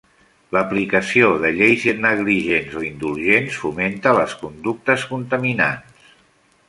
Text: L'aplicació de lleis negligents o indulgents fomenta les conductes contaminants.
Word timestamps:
L'aplicació 0.55 1.27
de 1.43 1.51
lleis 1.57 1.85
negligents 2.05 2.79
o 2.79 2.83
indulgents 2.87 3.59
fomenta 3.67 4.15
les 4.21 4.35
conductes 4.41 5.05
contaminants. 5.13 6.11